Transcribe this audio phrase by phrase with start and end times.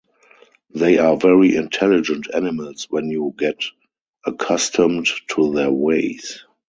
[0.73, 3.63] They are very intelligent animals when you get
[4.25, 6.43] accustomed to their ways.